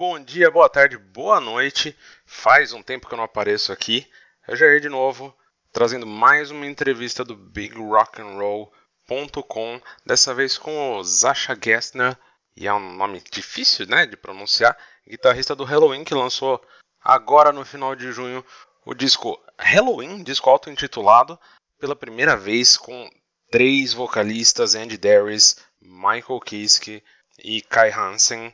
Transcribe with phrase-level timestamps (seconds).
[0.00, 1.94] Bom dia, boa tarde, boa noite.
[2.24, 4.10] Faz um tempo que eu não apareço aqui.
[4.48, 5.36] É Jair de novo,
[5.70, 9.80] trazendo mais uma entrevista do BigRock'n'Roll.com.
[10.06, 12.16] Dessa vez com o Zasha Gessner,
[12.56, 14.74] e é um nome difícil, né, de pronunciar.
[15.06, 16.64] Guitarrista do Halloween que lançou
[17.02, 18.42] agora no final de junho
[18.86, 21.38] o disco Halloween, disco auto-intitulado,
[21.78, 23.06] pela primeira vez com
[23.50, 27.04] três vocalistas: Andy Darius, Michael Kiske
[27.38, 28.50] e Kai Hansen.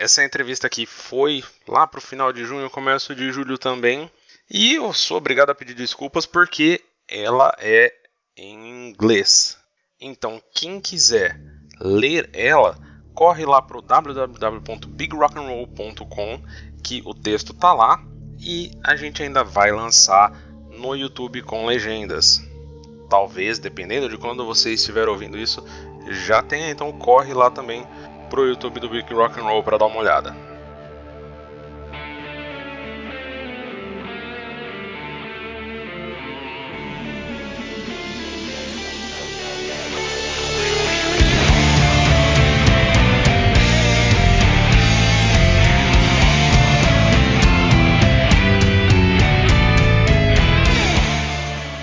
[0.00, 4.10] Essa entrevista aqui foi lá para o final de junho, começo de julho também.
[4.50, 7.92] E eu sou obrigado a pedir desculpas porque ela é
[8.34, 9.58] em inglês.
[10.00, 11.38] Então, quem quiser
[11.78, 12.78] ler ela,
[13.12, 16.42] corre lá para o www.bigrockandroll.com
[16.82, 18.02] que o texto tá lá
[18.38, 20.32] e a gente ainda vai lançar
[20.70, 22.40] no YouTube com legendas.
[23.10, 25.62] Talvez, dependendo de quando você estiver ouvindo isso,
[26.08, 27.86] já tenha, então corre lá também
[28.30, 30.34] pro YouTube do Big Rock and Roll para dar uma olhada.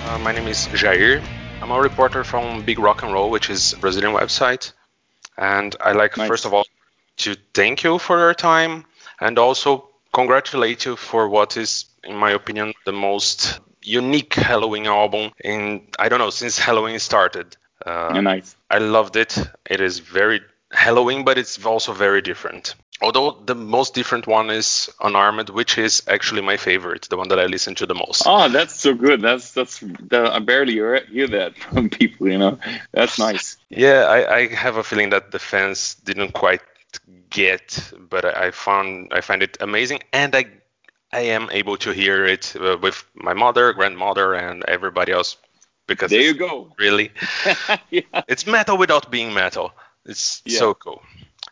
[0.08, 1.22] Uh, my name is Jair.
[1.60, 4.72] I'm a reporter from Big Rock and Roll, which is a Brazilian website.
[5.38, 6.28] And I like Nice.
[6.28, 6.66] first of all
[7.18, 8.84] to thank you for your time
[9.20, 15.32] and also congratulate you for what is, in my opinion, the most unique Helloween album
[15.42, 17.56] in I don't know since Helloween started.
[17.86, 18.56] Uh, Yeah, nice.
[18.70, 19.38] I loved it.
[19.70, 20.40] It is very
[20.72, 22.74] Helloween, but it's also very different.
[23.00, 27.38] Although the most different one is Unarmed, which is actually my favorite, the one that
[27.38, 28.24] I listen to the most.
[28.26, 29.22] Oh, that's so good.
[29.22, 29.78] That's that's
[30.10, 32.28] that, I barely hear, hear that from people.
[32.28, 32.58] You know,
[32.92, 33.56] that's nice.
[33.70, 36.62] Yeah, I, I have a feeling that the fans didn't quite
[37.30, 40.46] get, but I, found I find it amazing, and I
[41.12, 45.36] I am able to hear it uh, with my mother, grandmother, and everybody else
[45.86, 46.72] because There you go.
[46.78, 47.12] really
[47.90, 48.02] yeah.
[48.28, 49.72] it's metal without being metal.
[50.04, 50.58] It's Yeah.
[50.58, 51.02] so cool.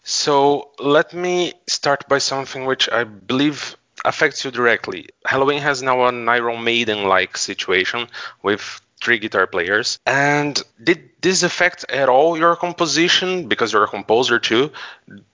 [0.02, 5.08] So let me start by something which I believe affects you directly.
[5.26, 8.08] Helloween has now an Iron Maiden like situation
[8.42, 9.98] with three guitar players.
[10.06, 13.48] And did this affect at all your composition?
[13.48, 14.70] Because you're a composer too.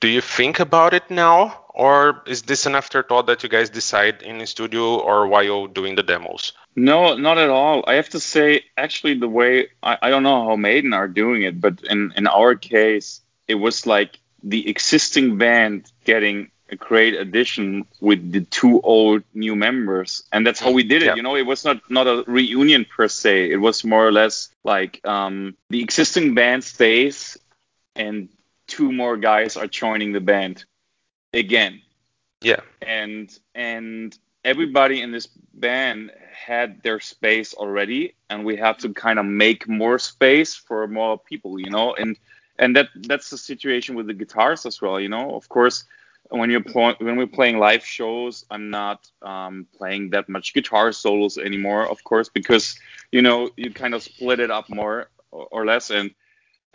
[0.01, 1.59] Do you think about it now?
[1.75, 5.95] Or is this an afterthought that you guys decide in the studio or while doing
[5.95, 6.53] the demos?
[6.77, 7.83] No, not at all.
[7.87, 11.43] I have to say, actually, the way I, I don't know how Maiden are doing
[11.43, 17.15] it, but in in our case, it was like the existing band getting a great
[17.15, 21.07] addition with the two old new members, and that's how we did it.
[21.07, 21.15] Yeah.
[21.17, 23.51] You know, it was not not a reunion per se.
[23.51, 27.39] It was more or less like um, the existing band stays,
[27.97, 28.29] and
[28.67, 30.65] two more guys are joining the band
[31.35, 31.83] again
[32.43, 32.61] Yeah.
[32.81, 39.19] and and everybody in this band had their space already and we had to kind
[39.19, 42.17] of make more space for more people you know and
[42.59, 45.85] and that that's the situation with the guitars as well you know of course
[46.33, 50.93] when you're pl- when we're playing live shows i'm not um, playing that much guitar
[50.93, 52.79] solos anymore of course because
[53.11, 56.11] you know you kind of split it up more or, less and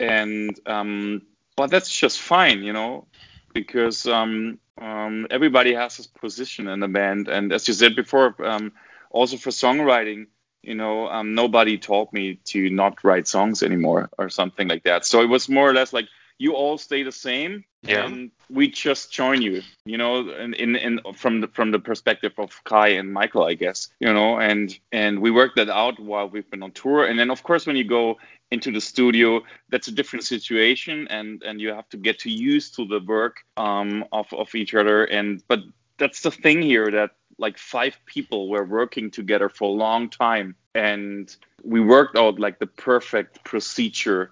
[0.00, 1.22] and um,
[1.56, 3.06] but that's just fine you know
[3.52, 7.28] because um, um, everybody has his position in the band.
[7.28, 8.72] And as you said before, um,
[9.10, 10.26] also for songwriting,
[10.62, 15.04] you know, um, nobody taught me to not write songs anymore or something like that.
[15.04, 16.08] So it was more or less like
[16.38, 18.06] you all stay the same, Yeah.
[18.06, 22.32] and we just join you, you know, in, in, in from the from the perspective
[22.38, 26.28] of Kai and Michael, I guess, you know, and and we worked that out while
[26.28, 27.06] we've been on tour.
[27.06, 28.16] And then of course when you go
[28.50, 32.74] into the studio, that's a different situation, and and you have to get to used
[32.76, 35.04] to the work um, of of each other.
[35.04, 35.60] And but
[35.98, 40.54] that's the thing here that like five people were working together for a long time,
[40.74, 44.30] and we worked out like the perfect procedure,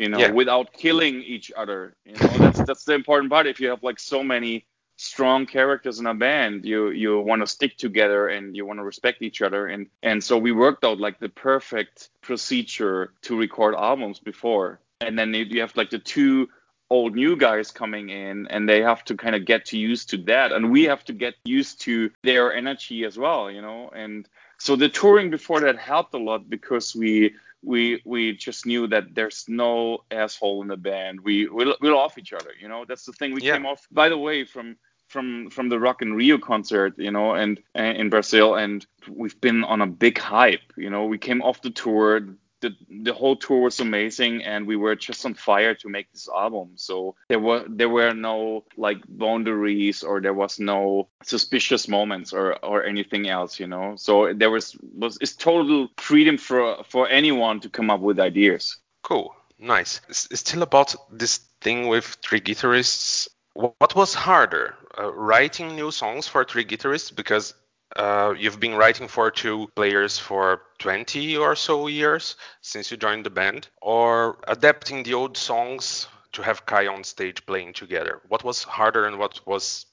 [0.00, 0.30] you know, Yeah.
[0.30, 1.94] without killing each other.
[2.06, 3.46] You know, that's that's the important part.
[3.46, 4.64] If you have like so many
[4.96, 8.84] strong characters in a band you you want to stick together and you want to
[8.84, 13.74] respect each other and and so we worked out like the perfect procedure to record
[13.74, 16.46] albums before and then you you have like the two
[16.90, 20.18] old new guys coming in and they have to kind of get to used to
[20.18, 24.28] that and we have to get used to their energy as well you know and
[24.58, 29.14] so the touring before that helped a lot because we we we just knew that
[29.14, 33.04] there's no asshole in the band we we, we love each other you know that's
[33.04, 33.54] the thing we Yeah.
[33.54, 34.76] came off by the way from
[35.08, 39.38] from from the Rock in Rio concert, you know, and, and in Brazil, and we've
[39.40, 40.72] been on a big hype.
[40.76, 42.20] You know, we came off the tour.
[42.60, 46.28] The the whole tour was amazing, and we were just on fire to make this
[46.28, 46.72] album.
[46.76, 52.62] So there were there were no like boundaries, or there was no suspicious moments, or
[52.64, 53.94] or anything else, you know.
[53.96, 58.76] So there was was it's total freedom for for anyone to come up with ideas.
[59.02, 60.00] Cool, nice.
[60.08, 63.28] It's still about this thing with three guitarists.
[63.54, 67.54] What was harder, uh, writing new songs for three guitarists because
[67.96, 73.26] uh, you've been writing for two players for 20 or so years since you joined
[73.26, 78.20] the band, or adapting the old songs to have Kai on stage playing together?
[78.28, 79.86] What was harder and what was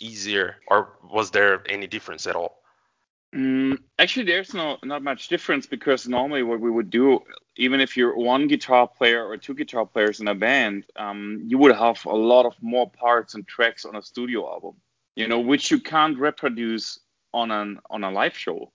[0.00, 2.62] easier, or was there any difference at all?
[3.34, 7.20] Mm, actually, there's no not much difference because normally what we would do,
[7.56, 11.56] even if you're one guitar player or two guitar players in a band, um, you
[11.56, 14.74] would have a lot of more parts and tracks on a studio album,
[15.16, 16.98] you know, which you can't reproduce
[17.32, 18.70] on an on a live show,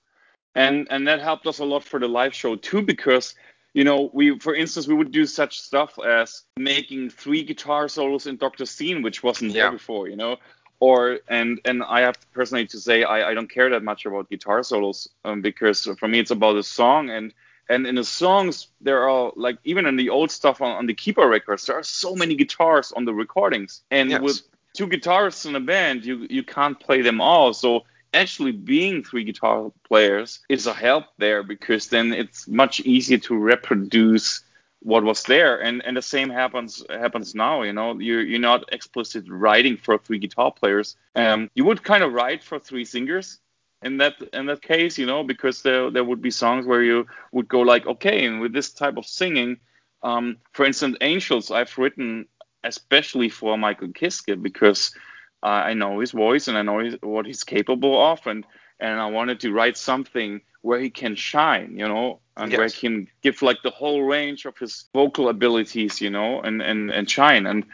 [0.55, 3.35] and and that helped us a lot for the live show too because
[3.73, 8.27] you know we for instance we would do such stuff as making three guitar solos
[8.27, 8.65] in Dr.
[8.65, 9.63] Stein which wasn't yeah.
[9.63, 10.37] there before, you know.
[10.79, 14.29] Or and and I have personally to say I, I don't care that much about
[14.29, 17.33] guitar solos um, because for me it's about the song and
[17.69, 20.93] and in the songs there are like even in the old stuff on, on the
[20.93, 24.21] Keeper records there are so many guitars on the recordings and yes.
[24.21, 24.41] with
[24.73, 27.83] two guitarists in a band you you can't play them all so
[28.13, 33.35] actually being three guitar players is a help there because then it's much easier to
[33.35, 34.41] reproduce
[34.81, 35.61] what was there.
[35.61, 39.97] And and the same happens happens now you know you're you're not explicit writing for
[39.97, 40.95] three guitar players.
[41.15, 43.39] Um you would kind of write for three singers
[43.83, 47.05] in that in that case you know because there there would be songs where you
[47.31, 49.57] would go like okay and with this type of singing
[50.03, 52.25] um for instance angels i've written
[52.63, 54.91] especially for michael kiske because
[55.43, 58.45] I know his voice and I know his, what he's capable of, and
[58.79, 62.57] and I wanted to write something where he can shine, you know, and yes.
[62.57, 66.61] where he can give like the whole range of his vocal abilities, you know, and
[66.61, 67.65] and and shine and.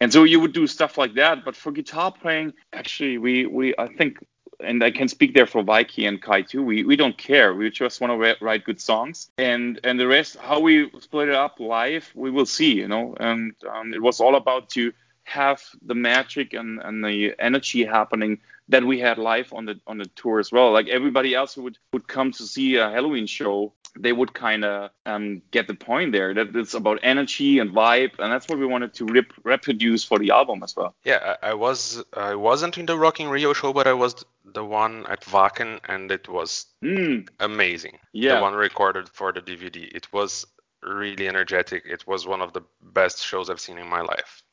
[0.00, 3.74] And so you would do stuff like that, but for guitar playing, actually, we, we
[3.78, 4.18] I think
[4.60, 6.62] and I can speak there for Weiki and Kai too.
[6.62, 7.54] We we don't care.
[7.54, 11.34] We just want to write good songs, and and the rest, how we split it
[11.34, 12.72] up live, we will see.
[12.74, 14.92] You know, and um, it was all about to
[15.24, 18.38] have the magic and, and the energy happening
[18.68, 20.72] that we had live on the on the tour as well.
[20.72, 24.64] Like everybody else who would, would come to see a Helloween show, they would kind
[24.64, 28.58] of um, get the point there that it's about energy and vibe, and that's what
[28.58, 30.94] we wanted to rep- reproduce for the album as well.
[31.04, 34.24] Yeah, I, I was I wasn't in the Rock in Rio show, but I was
[34.44, 37.28] the one at Wacken, and it was mm.
[37.40, 37.98] amazing.
[38.12, 39.94] Yeah, the one recorded for the DVD.
[39.94, 40.46] It was
[40.82, 41.84] really energetic.
[41.86, 44.43] It was one of the best shows I've seen in my life.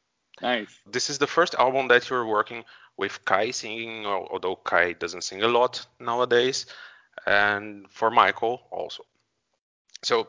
[0.42, 0.70] Nice.
[0.86, 2.64] This is the first album that you're working
[2.98, 6.66] with Kai singing, although Kai doesn't sing a lot nowadays,
[7.26, 9.04] and for Michael also.
[10.04, 10.28] So,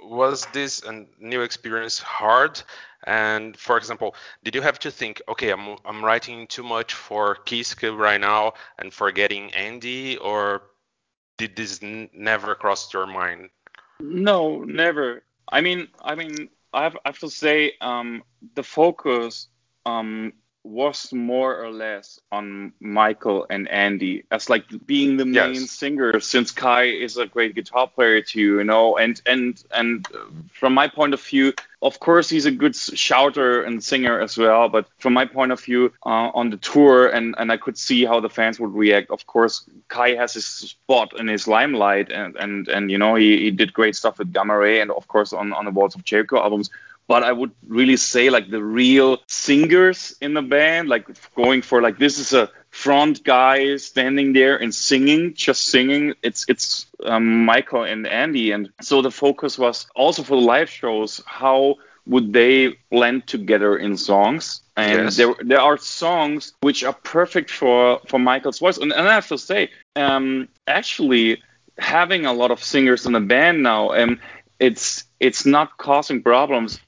[0.00, 2.60] was this a new experience hard?
[3.04, 4.14] And for example,
[4.44, 8.54] did you have to think, okay, I'm I'm writing too much for Kiske right now
[8.78, 10.62] and forgetting Andy, or
[11.38, 13.50] did this n- never cross your mind?
[14.00, 15.22] No, never.
[15.48, 18.22] I mean, I mean, I have, I have to say um,
[18.54, 19.48] the focus
[19.86, 20.32] um,
[20.64, 25.70] was more or less on Michael and Andy as like being the main yes.
[25.70, 30.06] singer since Kai is a great guitar player too, you know, and and and
[30.52, 34.68] from my point of view, of course he's a good shouter and singer as well,
[34.68, 38.04] but from my point of view uh, on the tour and and I could see
[38.04, 39.10] how the fans would react.
[39.10, 43.38] Of course, Kai has his spot in his limelight and and and you know he,
[43.38, 46.04] he did great stuff with Gamma Ray and of course on on the Walls of
[46.04, 46.70] Jericho albums
[47.08, 51.82] but I would really say like the real singers in the band, like going for
[51.82, 56.14] like this is a front guy standing there and singing, just singing.
[56.22, 60.70] It's it's um, Michael and Andy, and so the focus was also for the live
[60.70, 65.16] shows how would they blend together in songs and yes.
[65.16, 69.28] there there are songs which are perfect for for Michael's voice and, and I have
[69.28, 71.42] to say um, actually
[71.78, 74.18] having a lot of singers in the band now um,
[74.58, 76.80] it's it's not causing problems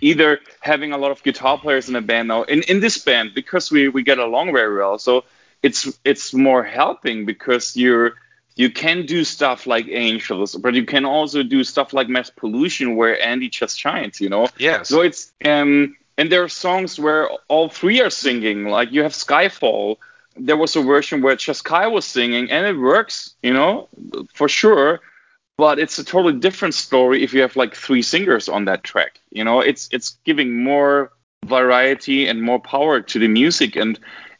[0.00, 3.32] either having a lot of guitar players in a band now in, in this band
[3.34, 4.98] because we, we get along very well.
[4.98, 5.24] So
[5.62, 8.14] it's it's more helping because you're
[8.54, 12.96] you can do stuff like angels but you can also do stuff like mass pollution
[12.96, 14.48] where andy just shines you know?
[14.58, 14.88] Yes.
[14.88, 19.12] So it's um and there are songs where all three are singing like you have
[19.12, 19.96] skyfall.
[20.38, 23.88] There was a version where just kai was singing and it works you know
[24.34, 25.00] for sure
[25.58, 29.20] but it's a totally different story if you have like three singers on that track
[29.30, 31.12] you know it's it's giving more
[31.44, 33.98] variety and more power to the music and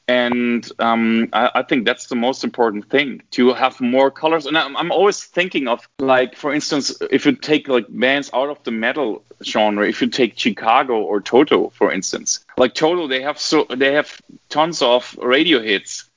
[0.08, 4.46] and um, I, I, think that's the most important thing to have more colors.
[4.46, 8.48] And I'm, I'm, always thinking of like, for instance, if you take like bands out
[8.48, 13.22] of the metal genre, if you take Chicago or Toto, for instance, like Toto, they
[13.22, 16.08] have so they have tons of radio hits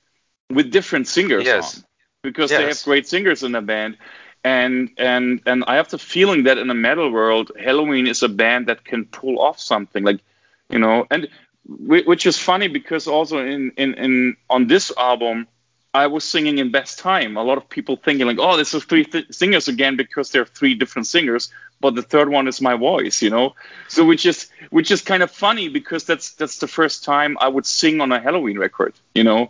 [0.51, 1.77] with different singers yes.
[1.77, 1.84] on
[2.22, 2.60] because yes.
[2.60, 3.98] they have great singers in the band.
[4.43, 8.29] And and and I have the feeling that in the metal world, Helloween is a
[8.29, 10.22] band that can pull off something like
[10.69, 11.27] you know and
[11.67, 15.48] which is funny because also in, in, in on this album
[15.93, 17.36] I was singing in best time.
[17.36, 20.43] A lot of people thinking like, oh, this is three th- singers again because there
[20.43, 21.50] are three different singers,
[21.81, 23.55] but the third one is my voice, you know.
[23.88, 27.48] So which is which is kind of funny because that's that's the first time I
[27.48, 29.50] would sing on a Helloween record, you know.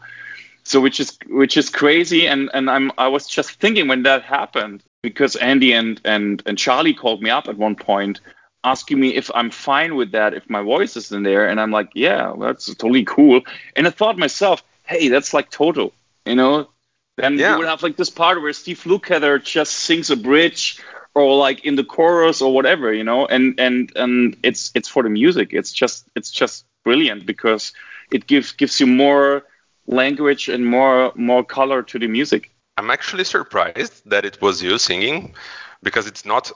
[0.70, 4.22] So which is which is crazy, and and I'm I was just thinking when that
[4.22, 8.20] happened because Andy and and and Charlie called me up at one point
[8.64, 11.48] asking me if I'm fine with that, if my voice is in there.
[11.48, 13.42] And I'm like, yeah, that's totally cool.
[13.76, 15.92] And I thought myself, hey, that's like Toto,
[16.28, 16.70] you know?
[17.18, 17.54] Then yeah.
[17.54, 20.80] you would have like this part where Steve Lukather just sings a bridge
[21.16, 23.26] or like in the chorus or whatever, you know?
[23.26, 25.50] And and and it's it's for the music.
[25.52, 27.74] It's just it's just brilliant because
[28.12, 29.44] it gives gives you more
[29.90, 32.52] language and more more color to the music.
[32.78, 35.34] I'm actually surprised that it was you singing
[35.84, 36.52] because it's not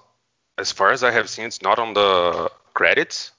[0.57, 3.31] as far as I have seen, it's not on the credits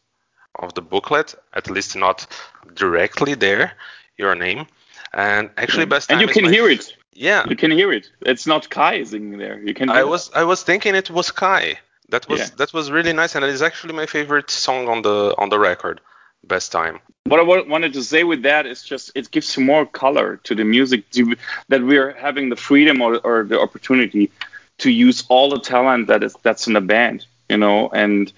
[0.58, 2.26] of the booklet, at least not
[2.74, 3.72] directly there,
[4.18, 4.66] your name.
[5.12, 6.96] And actually, best and you can hear it.
[7.12, 8.10] Yeah, you can hear it.
[8.22, 9.60] It's not Kai singing there.
[9.62, 9.88] You can.
[9.88, 11.78] I was I was thinking it was Kai.
[12.08, 12.48] That was yeah.
[12.56, 15.58] that was really nice, and it is actually my favorite song on the on the
[15.58, 16.00] record.
[16.46, 17.00] Best time.
[17.24, 20.64] What I wanted to say with that is just it gives more color to the
[20.64, 21.36] music to,
[21.68, 24.30] that we're having the freedom or, or the opportunity
[24.78, 28.32] to use all the talent that is that's in the band, you know, and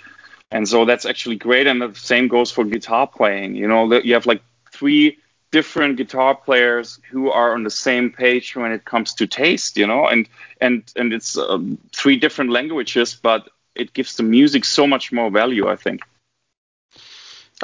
[0.53, 1.67] and so that's actually great.
[1.67, 3.57] And the same goes for guitar playing.
[3.57, 5.19] You know, you have like three
[5.51, 9.87] different guitar players who are on the same page when it comes to taste, you
[9.87, 10.29] know, and
[10.61, 15.31] and and it's um, three different languages, but it gives the music so much more
[15.31, 16.03] value, I think.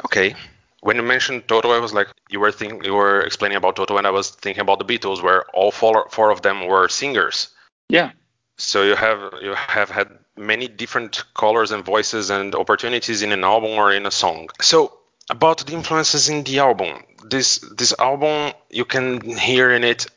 [0.05, 0.35] Okay.
[0.81, 3.97] When you mentioned Toto, I was like, you were thinking, you were explaining about Toto,
[3.97, 7.49] and I was thinking about the Beatles, where all four four of them were singers.
[7.89, 8.11] Yeah.
[8.57, 13.43] So you have you have had many different colors and voices and opportunities in an
[13.43, 14.49] album or in a song.
[14.61, 14.97] So
[15.29, 20.07] about the influences in the album, this this album you can hear in it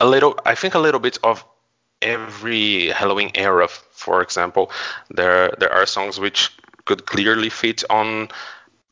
[0.00, 1.44] a little, I think a little bit of
[2.02, 3.68] every Helloween era.
[3.68, 4.70] For example,
[5.10, 6.50] there there are songs which
[6.84, 8.28] could clearly fit on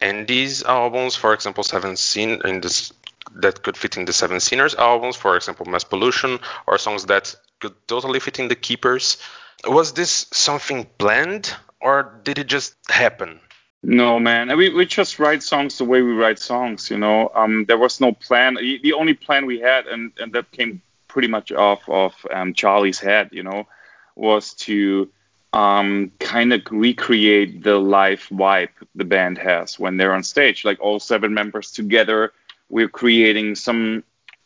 [0.03, 1.17] Andy's albums.
[1.17, 2.93] For example, Seven Sin in this
[3.35, 5.17] that could fit in the Seven Sinners albums.
[5.17, 9.17] For example, Mass Pollution, or songs that could totally fit in the keepers.
[9.65, 13.41] Was this something planned or did it just happen?
[13.83, 14.57] No, man.
[14.57, 17.31] We, we just write songs the way we write songs, you know.
[17.35, 18.55] Um, there was no plan.
[18.55, 23.01] The only plan we had, and, and that came pretty much off of um, Charlie's
[23.01, 23.67] head, you know,
[24.15, 25.11] was to
[25.53, 30.65] um, kind of recreate the live vibe the band has when they're on stage.
[30.65, 32.33] Like all seven members together,
[32.69, 34.05] we're creating some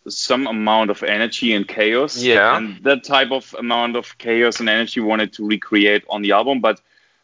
[0.09, 2.17] some amount of energy and chaos.
[2.17, 2.57] Yeah.
[2.57, 6.61] And that type of amount of chaos and energy wanted to recreate on the album.
[6.61, 6.81] But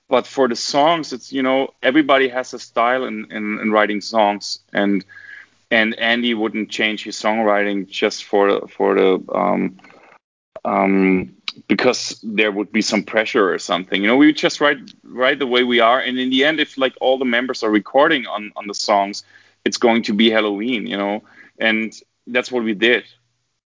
[0.08, 4.00] but for the songs, it's you know everybody has a style in, in, in writing
[4.00, 5.04] songs, and
[5.70, 9.78] and Andy wouldn't change his songwriting just for for the um,
[10.64, 11.34] um,
[11.68, 14.00] because there would be some pressure or something.
[14.00, 16.78] You know, we just write write the way we are, and in the end, if
[16.78, 19.24] like all the members are recording on on the songs,
[19.64, 20.88] it's going to be Helloween.
[20.88, 21.22] You know,
[21.58, 21.92] and
[22.26, 23.04] that's what we did.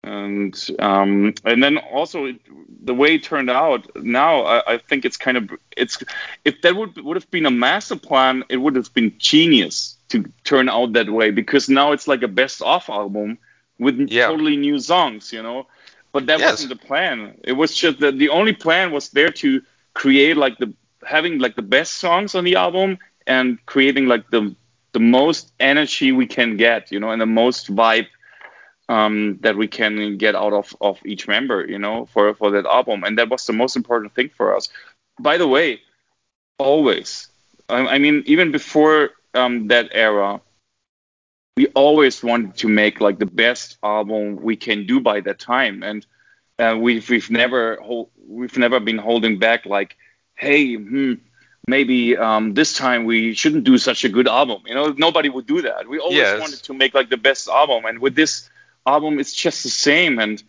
[0.05, 2.41] And um, and then also it,
[2.85, 6.03] the way it turned out now, I, I, think it's kind of it's
[6.45, 10.25] if that would would have been a master plan, it would have been genius to
[10.43, 13.39] turn out that way because now it's like a best of album
[13.79, 14.27] with yeah.
[14.27, 15.67] totally new songs, you know.
[16.13, 16.53] But that yes.
[16.53, 17.39] wasn't the plan.
[17.45, 19.63] It was just that the only plan was there to
[19.95, 20.73] create like the
[21.05, 24.55] having like the best songs on the album and creating like the
[24.93, 28.07] the most energy we can get, you know, and the most vibe
[28.89, 32.67] um, that we can get out of, of each member, you know, for, for that
[32.67, 33.05] album.
[33.05, 34.69] And that was the most important thing for us.
[35.19, 35.81] By the way,
[36.59, 37.29] always,
[37.69, 40.41] I, I mean, even before um, that era,
[41.57, 45.83] we always wanted to make like the best album we can do by that time.
[45.83, 46.07] And
[46.59, 49.97] uh, we've, we've never, hold, we've never been holding back like,
[50.35, 51.15] hey, hmm,
[51.67, 54.63] maybe um, this time we shouldn't do such a good album.
[54.67, 55.89] You know, nobody would do that.
[55.89, 56.41] We always yes.
[56.41, 58.49] wanted to make like the best album, and with this
[58.87, 60.43] album it's just the same and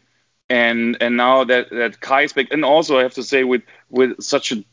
[0.50, 3.64] and and now that that Kai is back and also I have to say with
[3.90, 4.66] with such an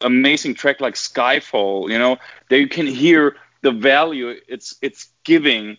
[0.00, 2.18] amazing track like Skyfall you know
[2.48, 5.76] that you can hear the value it's it's giving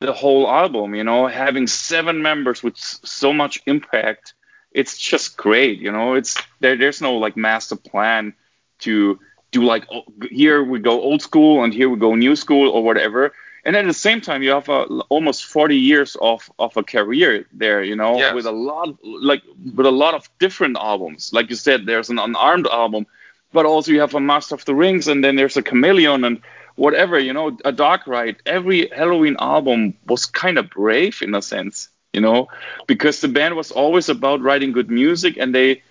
[0.00, 0.94] the whole album.
[0.94, 4.34] You know, having seven members with so much impact,
[4.72, 5.78] it's just great.
[5.78, 6.76] You know, it's there.
[6.76, 8.34] There's no like master plan
[8.80, 9.18] to
[9.52, 12.82] do like oh, here we go old school and here we go new school or
[12.82, 13.32] whatever.
[13.64, 17.46] And at the same time, you have a, almost 40 years of, of a career
[17.52, 18.34] there, you know, yes.
[18.34, 19.42] with a lot like
[19.76, 21.32] with a lot of different albums.
[21.32, 23.06] Like you said, there's an unarmed album,
[23.52, 26.42] but also you have a Master of the Rings, and then there's a Chameleon and
[26.76, 28.36] whatever, you know, a Dark Ride.
[28.46, 32.48] Every Helloween album was kind of brave in a sense, you know,
[32.86, 35.82] because the band was always about writing good music, and they,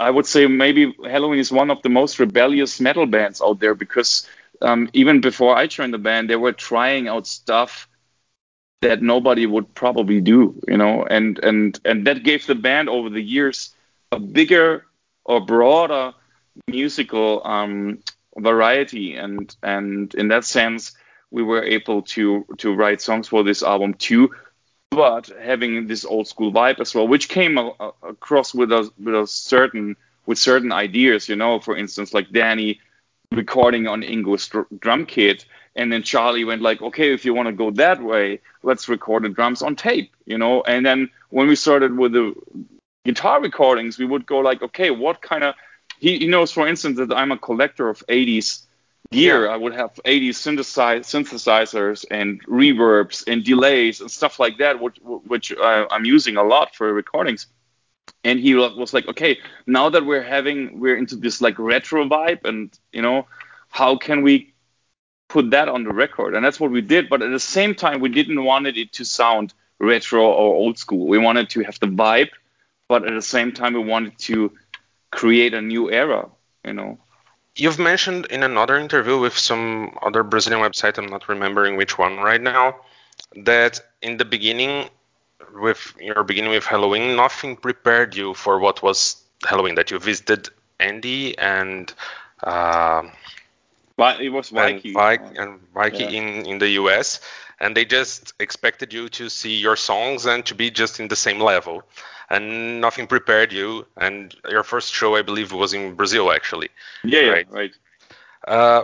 [0.00, 3.74] I would say, maybe Helloween is one of the most rebellious metal bands out there
[3.74, 4.26] because
[4.62, 7.88] um, even before I joined the band, they were trying out stuff
[8.82, 13.10] that nobody would probably do, you know, and and and that gave the band over
[13.10, 13.74] the years
[14.12, 14.86] a bigger
[15.24, 16.14] or broader
[16.68, 17.98] musical um,
[18.38, 20.92] variety, and and in that sense,
[21.30, 24.30] we were able to to write songs for this album too,
[24.90, 28.90] but having this old school vibe as well, which came a, a, across with a
[28.98, 32.78] with a certain with certain ideas, you know, for instance, like Dani
[33.32, 37.52] recording on Ingo's drum kit, and then Charlie went like, okay, if you want to
[37.52, 41.56] go that way, let's record the drums on tape, you know, and then when we
[41.56, 42.34] started with the
[43.04, 45.54] guitar recordings, we would go like, okay, what kind of
[45.98, 48.66] he, he knows, for instance, that I'm a collector of 80s
[49.10, 49.46] gear.
[49.46, 49.52] Yeah.
[49.52, 54.98] I would have 80s synthesize, synthesizers and reverbs and delays and stuff like that, which,
[55.02, 57.46] which uh, I'm using a lot for recordings.
[58.24, 62.44] And he was like, okay, now that we're having, we're into this like retro vibe,
[62.44, 63.26] and you know,
[63.68, 64.54] how can we
[65.28, 66.34] put that on the record?
[66.34, 67.08] And that's what we did.
[67.08, 71.06] But at the same time, we didn't want it to sound retro or old school.
[71.06, 72.30] We wanted to have the vibe,
[72.88, 74.52] but at the same time, we wanted to
[75.16, 76.28] create a new era,
[76.64, 76.98] you know.
[77.56, 82.18] You've mentioned in another interview with some other Brazilian website, I'm not remembering which one
[82.18, 82.76] right now,
[83.34, 84.90] that in the beginning,
[85.54, 89.76] with your beginning with Helloween, nothing prepared you for what was Helloween.
[89.76, 91.92] That you visited Andy and
[92.42, 93.02] uh,
[93.98, 96.10] it was Mikey and, and Mikey yeah.
[96.10, 97.20] in in the US,
[97.60, 101.16] and they just expected you to see your songs and to be just in the
[101.16, 101.82] same level
[102.28, 103.86] and nothing prepared you.
[103.96, 106.68] And your first show, I believe, was in Brazil, actually.
[107.04, 107.46] Yeah, right.
[107.50, 107.72] Yeah, right.
[108.46, 108.82] Uh,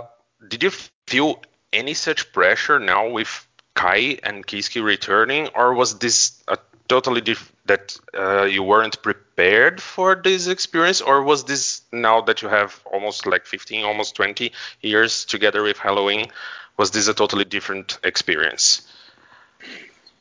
[0.49, 0.71] did you
[1.07, 6.59] feel any such pressure now with Kai and Kiske returning, or was this a
[7.01, 12.49] totally that uh, you weren't prepared for this experience, or was this now that you
[12.49, 14.53] have almost like 15, almost 20
[14.83, 16.31] years together with Helloween,
[16.77, 18.87] was this a totally different experience?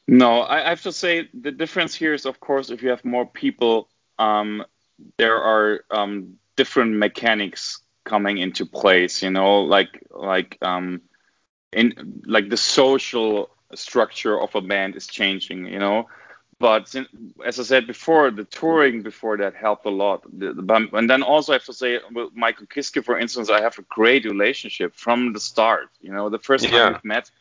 [0.07, 3.25] No, I have to say the difference here is, of course, if you have more
[3.25, 4.63] people, um,
[5.17, 9.23] there are um, different mechanics coming into place.
[9.23, 11.01] You know, like like um,
[11.73, 15.65] in like the social structure of a band is changing.
[15.67, 16.07] You know,
[16.61, 16.95] but
[17.43, 20.23] as I said before, the touring before that helped a lot.
[20.31, 23.61] The, the, and then also I have to say, with Michael Kiske, for instance, I
[23.61, 25.89] have a great relationship from the start.
[25.99, 26.99] You know, the first time yeah.
[27.03, 27.31] we met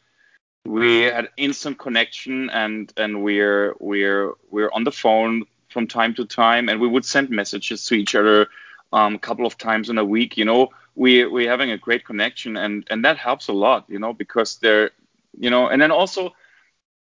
[0.64, 6.24] we had instant connection and and we're we're we're on the phone from time to
[6.24, 8.48] time and we would send messages to each other
[8.92, 12.04] um, a couple of times in a week you know we we're having a great
[12.04, 14.90] connection and and that helps a lot you know because they're
[15.38, 16.34] you know and then also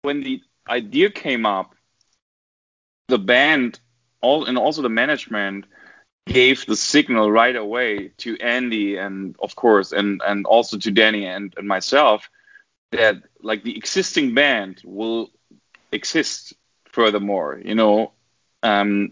[0.04, 1.74] when the idea came up
[3.12, 3.80] the band
[4.22, 5.66] all and also the management
[6.26, 11.26] gave the signal right away to Andy and of course and and also to Dani
[11.26, 12.30] and, and myself
[12.92, 15.30] that like the existing band will
[15.92, 16.54] exist
[16.86, 18.14] furthermore you know?
[18.64, 19.12] Um,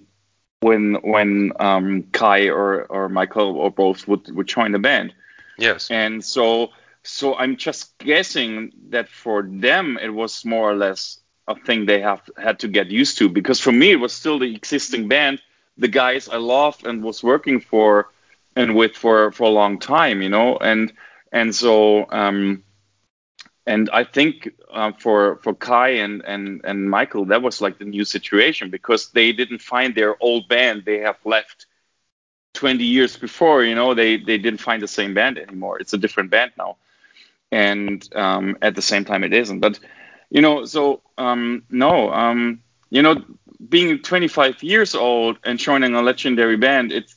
[0.61, 5.13] when when um, kai or or michael or both would would join the band.
[5.57, 5.89] Yes.
[5.91, 6.69] And so
[7.03, 12.01] so i'm just guessing that for them it was more or less a thing they
[12.01, 15.41] have had to get used to because for me it was still the existing band
[15.77, 18.09] the guys i loved and was working for
[18.55, 20.93] and with for for a long time you know and
[21.33, 22.63] and so um
[23.65, 27.85] and I think uh, for for Kai and, and and Michael, that was like the
[27.85, 31.67] new situation because they didn't find their old band they have left
[32.53, 33.63] 20 years before.
[33.63, 35.79] You know, they they didn't find the same band anymore.
[35.79, 36.77] It's a different band now,
[37.51, 39.59] and um, at the same time, it isn't.
[39.59, 39.79] But
[40.29, 43.23] you know, so um, no, um, you know,
[43.69, 47.15] being 25 years old and joining a legendary band, it's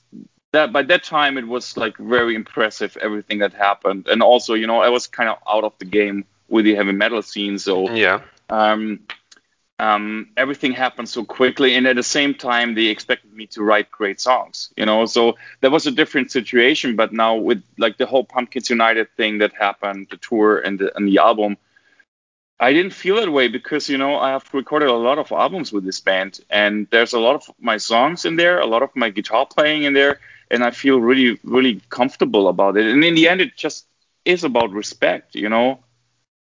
[0.52, 4.66] that by that time it was like very impressive everything that happened and also you
[4.66, 7.58] know i was kind of out of the game with the heavy metal scene.
[7.58, 8.20] So yeah,
[8.50, 9.00] um,
[9.78, 13.90] um, everything happened so quickly, and at the same time, they expected me to write
[13.90, 14.72] great songs.
[14.76, 16.94] You know, so that was a different situation.
[16.94, 20.94] But now with like the whole Pumpkins United thing that happened, the tour and the
[20.96, 21.56] and the album.
[22.62, 25.72] I didn't feel that way because you know I have recorded a lot of albums
[25.72, 28.90] with this band, and there's a lot of my songs in there, a lot of
[28.94, 32.86] my guitar playing in there, and I feel really really comfortable about it.
[32.86, 33.86] And in the end, it just
[34.24, 35.80] is about respect, you know.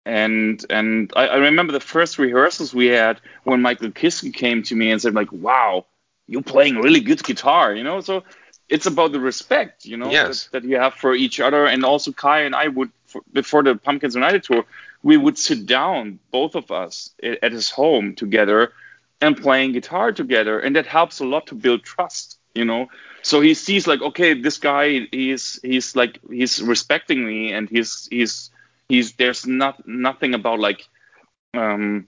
[0.04, 4.76] And and I, I remember the first rehearsals we had when Michael Kiske came to
[4.76, 5.86] me and said like, "Wow,
[6.26, 8.02] you're playing really good guitar," you know.
[8.02, 8.22] So
[8.68, 10.48] it's about the respect, you know, yes.
[10.48, 11.66] that, that, you have for each other.
[11.66, 14.64] And also Kai and I would for, before the Pumpkins United tour
[15.02, 18.72] we would sit down, both of us, at his home together
[19.20, 20.58] and playing guitar together.
[20.58, 22.88] And that helps a lot to build trust, you know.
[23.22, 28.08] So he sees like, okay, this guy, he's he's like he's respecting me, and he's
[28.10, 28.50] he's
[28.88, 30.88] he's there's not nothing about like
[31.54, 32.06] um,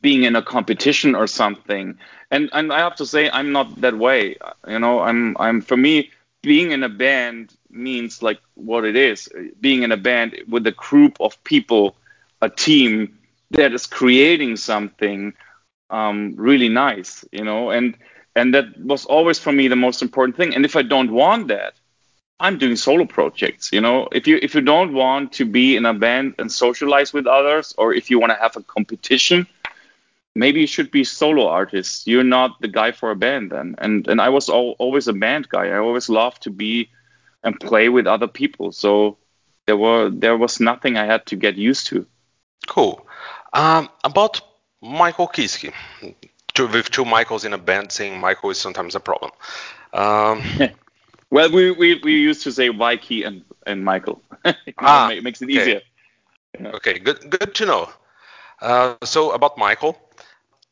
[0.00, 1.98] being in a competition or something.
[2.30, 4.36] And and I have to say, I'm not that way.
[4.66, 6.10] You know, I'm I'm for me,
[6.42, 9.28] being in a band means like what it is.
[9.60, 11.96] Being in a band with a group of people
[12.40, 13.18] a team
[13.50, 15.32] that is creating something
[15.90, 17.96] um, really nice, you know, and
[18.36, 20.54] and that was always for me the most important thing.
[20.54, 21.74] And if I don't want that,
[22.38, 24.08] I'm doing solo projects, you know.
[24.12, 27.74] If you if you don't want to be in a band and socialize with others,
[27.78, 29.46] or if you want to have a competition,
[30.34, 32.06] maybe you should be solo artists.
[32.06, 33.74] You're not the guy for a band then.
[33.78, 35.68] And and I was all, always a band guy.
[35.68, 36.90] I always loved to be
[37.42, 38.72] and play with other people.
[38.72, 39.16] So
[39.66, 42.06] there were there was nothing I had to get used to.
[42.66, 43.06] Cool.
[43.52, 44.40] Um, about
[44.82, 45.72] Michael Kiske,
[46.54, 49.30] two, with two Michaels in a band, saying Michael is sometimes a problem.
[49.92, 50.42] Um,
[51.30, 54.20] well, we, we, we used to say Mikey and, and Michael.
[54.78, 55.60] ah, it makes it okay.
[55.60, 55.80] easier.
[56.60, 56.68] Yeah.
[56.74, 57.90] Okay, good good to know.
[58.60, 59.98] Uh, so about Michael,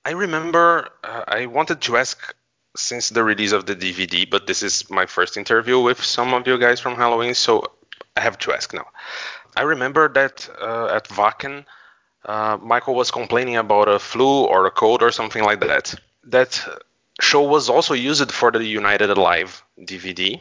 [0.06, 2.32] I remember uh, I wanted to ask
[2.76, 6.46] since the release of the DVD, but this is my first interview with some of
[6.46, 7.64] you guys from Helloween, so
[8.16, 8.86] I have to ask now.
[9.56, 11.64] I remember that uh, at Wacken,
[12.24, 15.92] uh, Michael was complaining about a flu or a cold or something like that.
[16.22, 16.52] That
[17.20, 20.40] show was also used for the United Alive DVD,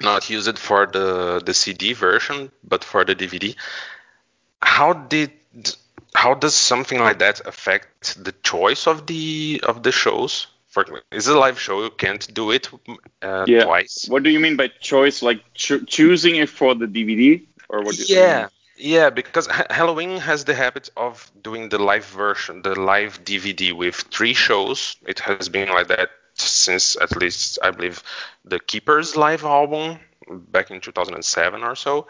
[0.00, 3.54] not used for the the CD version, but for the DVD.
[4.62, 5.32] How did
[6.14, 10.46] how does something like that affect the choice of the of the shows?
[10.68, 12.68] For is it a live show, you can't do it
[13.22, 13.64] uh, yeah.
[13.64, 14.06] twice.
[14.08, 15.22] What do you mean by choice?
[15.22, 17.96] Like cho- choosing it for the DVD, or what?
[18.08, 23.72] yeah, yeah, because Helloween has the habit of doing the live version, the live DVD
[23.72, 24.96] with three shows.
[25.06, 28.02] It has been like that since at least I believe
[28.44, 32.08] the Keepers live album back in 2007 or so.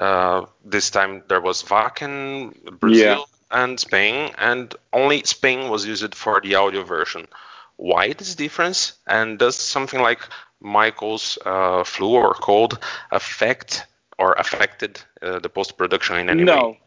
[0.00, 3.62] Uh, this time there was Wacken, Brazil, yeah.
[3.64, 7.28] and Spain, and only Spain was used for the audio version.
[7.76, 8.94] Why this difference?
[9.06, 10.20] And does something like
[10.60, 12.78] Michael's uh, flu or cold
[13.10, 13.86] affect
[14.18, 16.68] or affected uh, the post production in any no.
[16.68, 16.80] way?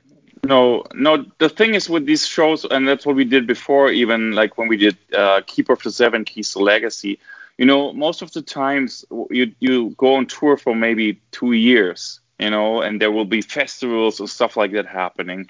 [0.43, 1.23] No, no.
[1.38, 4.67] The thing is with these shows, and that's what we did before, even like when
[4.67, 7.19] we did uh, Keeper of the Seven Keys Legacy.
[7.60, 12.19] You know, most of the times you you go on tour for maybe two years,
[12.39, 15.47] you know, and there will be festivals and stuff like that happening,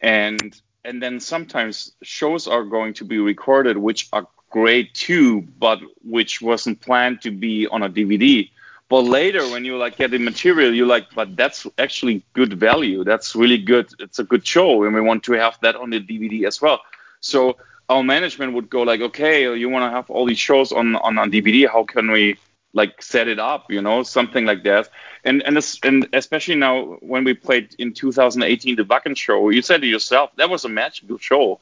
[0.00, 5.80] and and then sometimes shows are going to be recorded, which are great too, but
[6.04, 8.48] which wasn't planned to be on a DVD.
[8.88, 13.02] But later, when you like get the material, you're like, but that's actually good value.
[13.02, 13.90] That's really good.
[13.98, 16.80] It's a good show, and we want to have that on the DVD as well.
[17.20, 17.56] So
[17.88, 21.18] our management would go like, okay, you want to have all these shows on on,
[21.18, 21.68] on DVD?
[21.68, 22.36] How can we
[22.76, 23.62] like set it up?
[23.70, 24.88] You know, something like that.
[25.24, 29.62] And and this, and especially now when we played in 2018 the Wacken show, you
[29.62, 31.60] said it yourself that was a magical show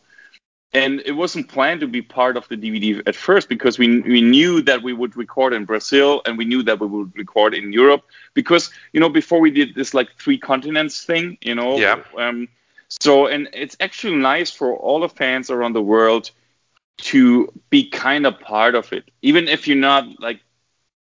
[0.75, 4.21] and it wasn't planned to be part of the DVD at first because we we
[4.21, 7.73] knew that we would record in Brazil and we knew that we would record in
[7.73, 8.03] Europe
[8.35, 11.79] because you know before we did this like three continents thing, you know.
[11.79, 12.03] Yeah.
[12.19, 12.49] Um,
[12.89, 16.31] so and it's actually nice for all the fans around the world
[16.97, 20.41] to be kind of part of it, even if you're not like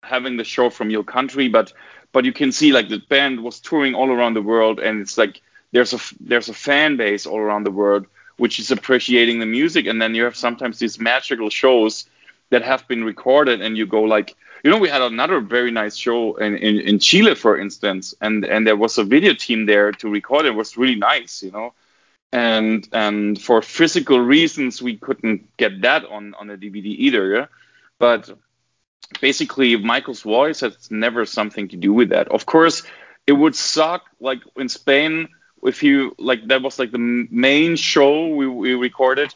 [0.03, 1.73] having the show from your country, but
[2.13, 5.17] but you can see like the band was touring all around the world and it's
[5.17, 5.41] like
[5.73, 9.87] there's a there's a fan base all around the world which is appreciating the music.
[9.87, 12.07] And then you have sometimes these magical shows
[12.51, 15.97] that have been recorded, and you go like, you know, we had another very nice
[15.97, 19.93] show in, in, in Chile, for instance, and and there was a video team there
[19.93, 20.47] to record.
[20.47, 21.73] It was really nice, you know.
[22.33, 27.35] And and for physical reasons, we couldn't get that on on a DVD either.
[27.35, 27.47] Yeah?
[27.99, 28.31] But
[29.21, 32.29] basically, Michael's voice has never something to do with that.
[32.29, 32.83] Of course,
[33.27, 35.29] it would suck like in Spain
[35.63, 39.33] if you like that was like the main show we, we recorded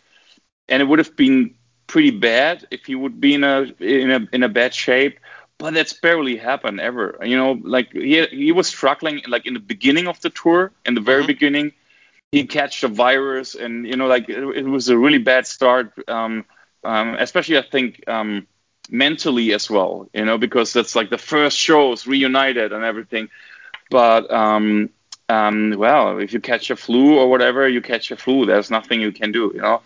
[0.68, 1.54] and it would have been
[1.86, 5.20] pretty bad if he would be in a in a in a bad shape
[5.56, 9.60] but that's barely happened ever you know like he he was struggling like in the
[9.60, 11.28] beginning of the tour in the very mm-hmm.
[11.28, 11.72] beginning
[12.32, 15.92] he catched a virus, and you know, like it, it was a really bad start.
[16.08, 16.44] Um,
[16.84, 18.46] um, especially I think um,
[18.90, 23.28] mentally as well, you know, because that's like the first shows reunited and everything.
[23.90, 24.90] But um,
[25.28, 28.46] um, well, if you catch a flu or whatever, you catch a flu.
[28.46, 29.82] There's nothing you can do, you know.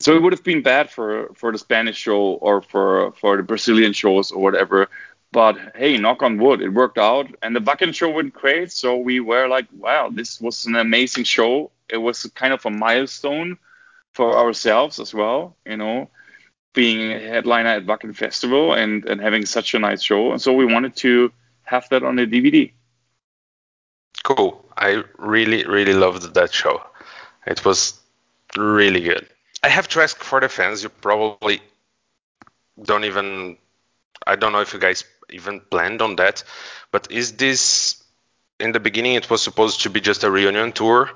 [0.00, 3.42] So it would have been bad for for the Spanish show or for for the
[3.42, 4.88] Brazilian shows or whatever.
[5.32, 8.72] But hey, knock on wood, it worked out, and the Wacken show went great.
[8.72, 11.70] So we were like, wow, this was an amazing show.
[11.88, 13.58] It was kind of a milestone
[14.12, 16.10] for ourselves as well, you know,
[16.72, 20.32] being a headliner at Wacken Festival and and having such a nice show.
[20.32, 22.72] And so we wanted to have that on a DVD.
[24.22, 24.64] Cool.
[24.76, 26.82] I really, really loved that show.
[27.46, 27.98] It was
[28.56, 29.26] really good.
[29.62, 30.82] I have to ask for the fans.
[30.82, 31.60] You probably
[32.82, 33.56] don't even.
[34.26, 36.44] I don't know if you guys even planned on that,
[36.90, 38.02] but is this
[38.58, 39.14] in the beginning?
[39.14, 41.10] It was supposed to be just a reunion tour.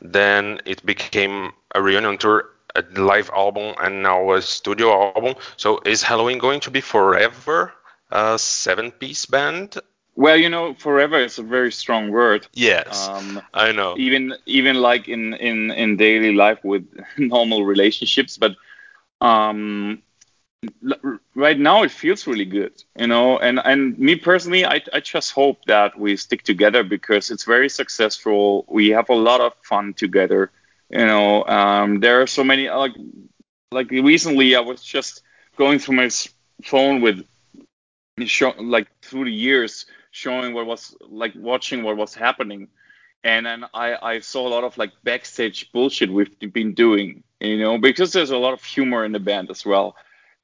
[0.00, 5.24] Then it became a reunion tour, a live album, and now a studio album.
[5.44, 7.72] So is Helloween going to be forever
[8.10, 9.76] a seven-piece band,
[10.16, 12.46] well, you know, forever is a very strong word.
[12.54, 13.94] Yes, um, I know.
[13.96, 16.86] Even even like in in in daily life with
[17.18, 18.56] normal relationships, but
[19.20, 20.02] um,
[21.34, 23.38] right now it feels really good, you know.
[23.38, 27.68] And and me personally, I I just hope that we stick together because it's very
[27.68, 28.64] successful.
[28.68, 30.50] We have a lot of fun together,
[30.90, 31.44] you know.
[31.44, 32.92] Um, there are so many like
[33.72, 35.22] like recently I was just
[35.56, 36.10] going through my
[36.64, 37.24] phone with
[38.24, 42.68] show, like through the years showing what was like watching what was happening
[43.22, 47.58] and then I, I saw a lot of like backstage bullshit we've been doing you
[47.58, 49.96] know because there's a lot of humor in the band as well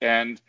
[0.02, 0.40] and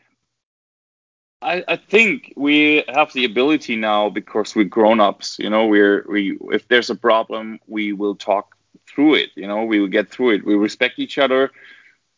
[1.41, 6.37] I, I think we have the ability now because we're grown-ups you know we're we
[6.51, 8.57] if there's a problem we will talk
[8.93, 11.51] through it you know we will get through it we respect each other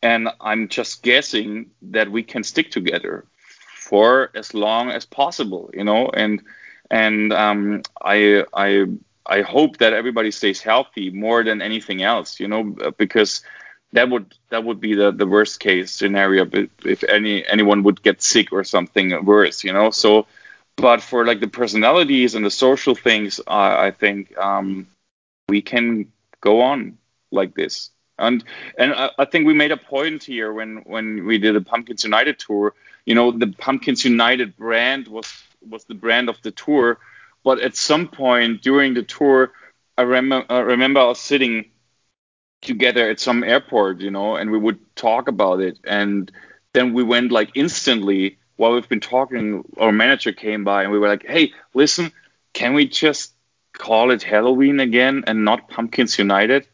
[0.02, 3.26] and i'm just guessing that we can stick together
[3.76, 6.42] for as long as possible you know and
[6.92, 8.86] and um, I I
[9.26, 12.64] I hope that everybody stays healthy more than anything else, you know,
[12.98, 13.42] because
[13.94, 16.48] that would that would be the, the worst case scenario
[16.86, 19.90] if any anyone would get sick or something worse, you know.
[19.92, 20.28] So,
[20.76, 24.88] but for like the personalities and the social things, uh, I think um,
[25.50, 26.12] we can
[26.46, 26.98] go on
[27.32, 27.92] like this.
[28.20, 28.44] And
[28.78, 32.04] and I, I think we made a point here when when we did the Pumpkins
[32.04, 32.74] United tour.
[33.06, 35.28] You know, the Pumpkins United brand was
[35.70, 37.00] was the brand of the tour.
[37.44, 39.52] But at some point during the tour,
[39.98, 41.66] I, rem- I remember us sitting
[42.62, 45.80] together at some airport, you know, and we would talk about it.
[45.86, 46.32] And
[46.74, 51.00] then we went like instantly while we've been talking, our manager came by and we
[51.00, 52.12] were like, hey, listen,
[52.54, 53.35] can we just
[53.78, 56.68] call it Helloween again and not Pumpkins United?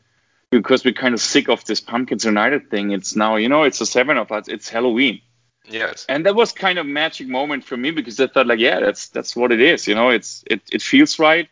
[0.49, 2.91] Because we're kind of sick of this Pumpkins United thing.
[2.91, 5.21] It's now, you know, it's the seven of us, it's Helloween.
[5.65, 6.05] Yes.
[6.09, 9.09] And that was kind of magic moment for me because I thought like, yeah, that's
[9.09, 9.87] that's what it is.
[9.87, 11.49] You know, it's it it feels right,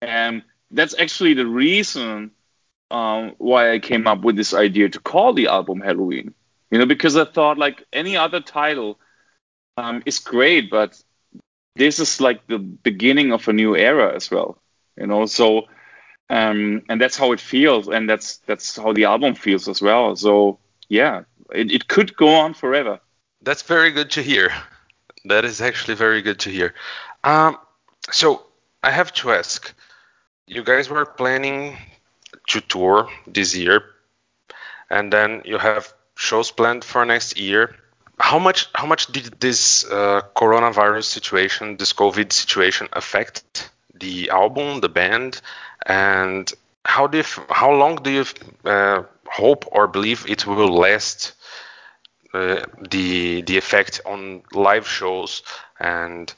[0.00, 2.30] and that's actually the reason
[2.90, 6.32] um, why I came up with this idea to call the album Helloween.
[6.70, 8.98] You know, because I thought like any other title
[9.76, 11.00] um, is great, but
[11.76, 14.58] this is like the beginning of a new era as well.
[14.96, 15.66] You know, so
[16.30, 20.16] um, and that's how it feels, and that's that's how the album feels as well.
[20.16, 23.00] So yeah, it, it could go on forever.
[23.42, 24.52] That's very good to hear.
[25.26, 26.74] That is actually very good to hear.
[27.22, 27.58] Um,
[28.10, 28.46] so
[28.82, 29.74] I have to ask,
[30.46, 31.76] you guys were planning
[32.48, 33.82] to tour this year,
[34.90, 37.76] and then you have shows planned for next year.
[38.18, 44.80] How much how much did this uh, coronavirus situation, this COVID situation, affect the album,
[44.80, 45.40] the band,
[45.86, 46.52] and
[46.84, 48.24] how do you, how long do you
[48.64, 51.32] uh, hope or believe it will last?
[52.32, 55.42] Uh, the the effect on live shows
[55.78, 56.34] and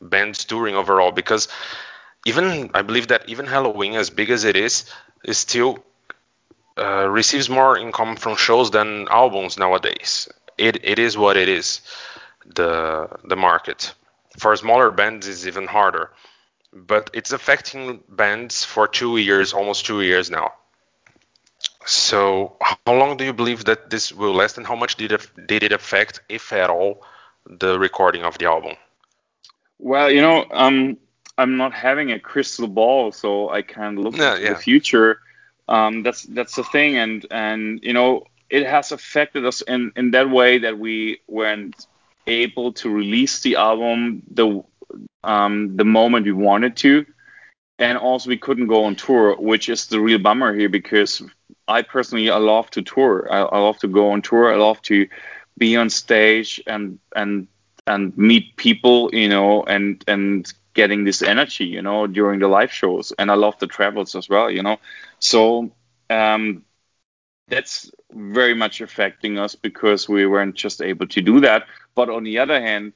[0.00, 1.48] bands touring overall because
[2.26, 4.84] even I believe that even Helloween, as big as it is
[5.24, 5.84] is still
[6.78, 10.28] uh, receives more income from shows than albums nowadays.
[10.58, 11.80] It it is what it is.
[12.54, 13.94] The the market
[14.38, 16.10] for smaller bands is even harder,
[16.72, 20.52] but it's affecting bands for two years, almost two years now.
[21.86, 25.26] So, how long do you believe that this will last, and how much did it,
[25.46, 27.02] did it affect, if at all,
[27.46, 28.76] the recording of the album?
[29.78, 30.98] Well, you know, um,
[31.38, 34.52] I'm not having a crystal ball, so I can't look yeah, into yeah.
[34.52, 35.20] the future.
[35.68, 40.10] Um, that's that's the thing, and and you know, it has affected us in in
[40.10, 41.86] that way that we weren't
[42.26, 44.62] able to release the album the
[45.24, 47.04] um, the moment we wanted to
[47.78, 51.22] and also we couldn't go on tour, which is the real bummer here because
[51.66, 53.28] I personally I love to tour.
[53.30, 54.52] I, I love to go on tour.
[54.52, 55.06] I love to
[55.58, 57.48] be on stage and and
[57.86, 62.72] and meet people, you know, and and getting this energy, you know, during the live
[62.72, 63.12] shows.
[63.18, 64.78] And I love the travels as well, you know.
[65.18, 65.70] So
[66.10, 66.64] um,
[67.48, 71.64] that's very much affecting us because we weren't just able to do that.
[71.94, 72.92] But on the other hand,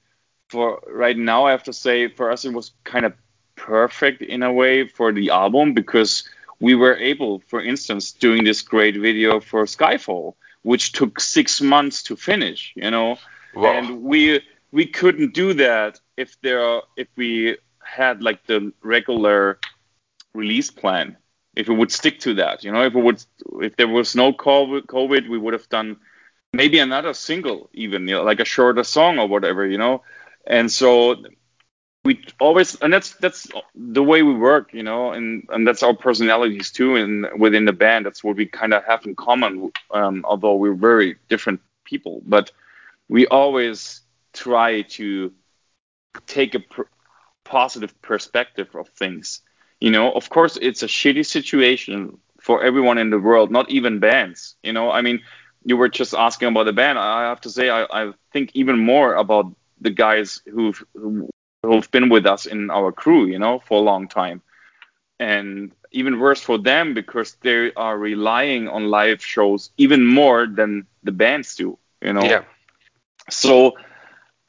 [0.52, 3.14] for right now, I have to say, for us, it was kind of
[3.56, 6.28] perfect in a way for the album because
[6.60, 12.02] we were able, for instance, doing this great video for Skyfall, which took six months
[12.04, 13.16] to finish, you know,
[13.54, 13.72] wow.
[13.72, 19.58] and we we couldn't do that if there if we had like the regular
[20.34, 21.16] release plan.
[21.54, 23.24] If we would stick to that, you know, if it would
[23.68, 25.96] if there was no COVID, COVID we would have done
[26.52, 30.02] maybe another single, even you know, like a shorter song or whatever, you know.
[30.46, 31.16] And so
[32.04, 35.94] we always and that's that's the way we work you know and and that's our
[35.94, 40.24] personalities too and within the band that's what we kind of have in common um,
[40.26, 42.22] although we're very different people.
[42.24, 42.50] But
[43.08, 44.00] we always
[44.32, 45.32] try to
[46.26, 46.82] take a pr-
[47.44, 49.40] positive perspective of things.
[49.80, 54.00] You know of course it's a shitty situation for everyone in the world not even
[54.00, 54.90] bands you know?
[54.90, 55.20] I mean
[55.64, 56.98] you were just asking about the band.
[56.98, 61.28] I have to say i, I think even more about the guys who've who
[61.62, 64.42] who've been with us in our crew, you know, for a long time.
[65.20, 70.86] And even worse for them because they are relying on live shows even more than
[71.04, 72.22] the bands do, you know.
[72.22, 72.44] Yeah.
[73.30, 73.74] So,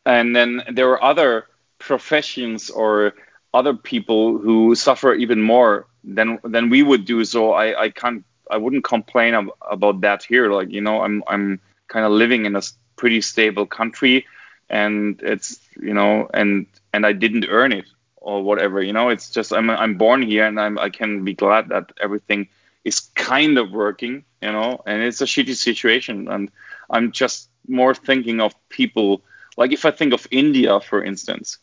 [0.05, 1.45] and then there are other
[1.79, 3.13] professions or
[3.53, 7.23] other people who suffer even more than than we would do.
[7.25, 10.51] So I I can't I wouldn't complain ab- about that here.
[10.51, 12.61] Like you know I'm I'm kind of living in a
[12.95, 14.25] pretty stable country,
[14.69, 17.85] and it's you know and and I didn't earn it
[18.17, 18.81] or whatever.
[18.81, 21.91] You know, it's just I'm I'm born here and I'm I can be glad that
[22.01, 22.47] everything
[22.83, 24.23] is kind of working.
[24.41, 26.51] You know, and it's a shitty situation, and
[26.89, 29.23] I'm just more thinking of people
[29.57, 31.59] like if I think of India, for instance,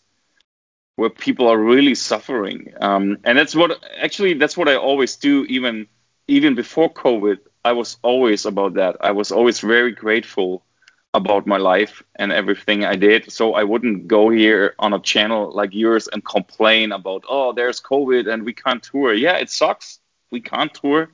[0.96, 5.44] where people are really suffering, um, and that's what actually that's what I always do,
[5.46, 5.86] even
[6.28, 7.38] even before COVID.
[7.64, 8.96] I was always about that.
[9.00, 10.64] I was always very grateful
[11.12, 13.32] about my life and everything I did.
[13.32, 17.80] So I wouldn't go here on a channel like yours and complain about, oh, there's
[17.80, 19.12] COVID and we can't tour.
[19.12, 19.98] Yeah, it sucks.
[20.30, 21.10] We can't tour.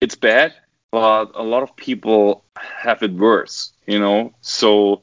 [0.00, 0.54] It's bad.
[0.90, 4.32] But a lot of people have it worse, you know?
[4.40, 5.02] So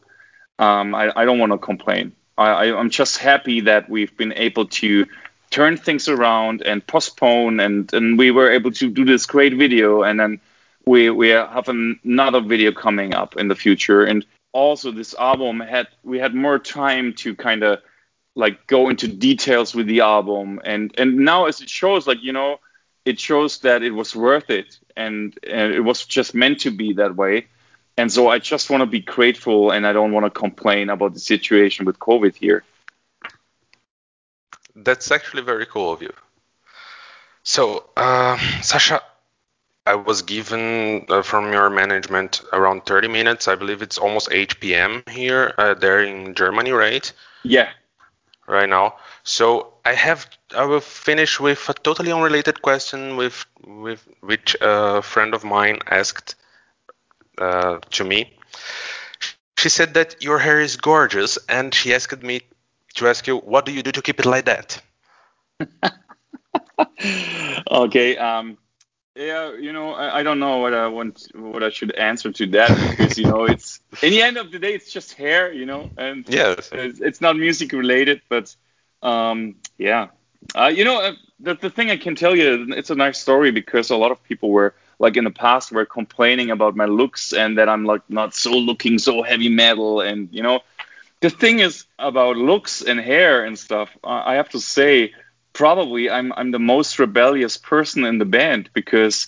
[0.58, 2.14] um, I, I, don't want to complain.
[2.38, 5.06] I, I, I'm just happy that we've been able to
[5.52, 10.02] turn things around and postpone and, and we were able to do this great video
[10.02, 10.42] and then
[10.86, 14.04] we we have another video coming up in the future.
[14.04, 17.82] And also this album had we had more time to kind of
[18.36, 20.60] like go into details with the album.
[20.64, 22.60] And and now as it shows like you know
[23.06, 24.78] it shows that it was worth it.
[24.96, 27.48] And, and it was just meant to be that way.
[27.98, 31.14] And so i just want to be grateful and i don't want to complain about
[31.14, 32.64] the situation with covid here.
[34.76, 36.12] That's actually very cool of you.
[37.44, 39.02] So uh, Sascha
[39.86, 43.48] I was given uh, from your management around 30 minutes.
[43.48, 45.04] I believe it's almost 8 p.m.
[45.10, 47.12] here, uh, there in Germany, right?
[47.44, 47.70] Yeah.
[48.48, 48.96] Right now.
[49.24, 50.28] So I have.
[50.56, 55.80] I will finish with a totally unrelated question, with with which a friend of mine
[55.88, 56.36] asked
[57.38, 58.38] uh, to me.
[59.58, 62.42] She said that your hair is gorgeous, and she asked me
[62.96, 64.82] to ask you, what do you do to keep it like that?
[67.72, 68.18] okay.
[68.18, 68.58] Um,
[69.16, 72.48] yeah, you know, I, I, don't know what I want, what I should answer to
[72.48, 75.66] that because you know, it's in the end of the day, it's just hair, you
[75.66, 78.56] know, and yes, it's, it's not music related, but
[79.04, 80.08] um, yeah,
[80.56, 83.52] uh, you know, uh, the the thing I can tell you, it's a nice story
[83.52, 87.34] because a lot of people were like in the past were complaining about my looks
[87.34, 90.62] and that I'm like not so looking so heavy metal, and you know,
[91.20, 93.90] the thing is about looks and hair and stuff.
[94.04, 95.14] Uh, I have to say
[95.54, 99.28] probably I'm I'm the most rebellious person in the band because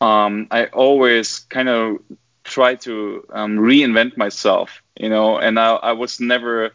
[0.00, 1.98] um, I always kind of
[2.44, 6.72] try to um, reinvent myself, you know, and I, I was never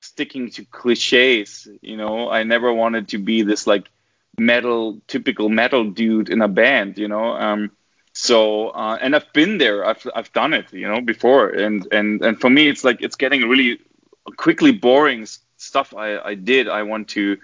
[0.00, 2.30] sticking to cliches, you know.
[2.30, 3.88] I never wanted to be this like
[4.38, 7.32] metal typical metal dude in a band, you know.
[7.36, 7.70] Um,
[8.12, 12.22] so uh, and I've been there, I've I've done it, you know, before, and and
[12.24, 13.80] and for me it's like it's getting really
[14.36, 15.26] quickly boring
[15.56, 16.68] stuff I I did.
[16.68, 17.38] I want to